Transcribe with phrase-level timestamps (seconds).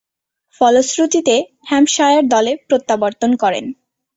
[0.61, 1.35] ফলশ্রুতিতে,
[1.69, 3.65] হ্যাম্পশায়ার দলে প্রত্যাবর্তন করেন।